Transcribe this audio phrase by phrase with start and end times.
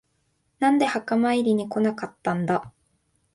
[0.57, 2.73] なんで墓参りに来なかったんだ。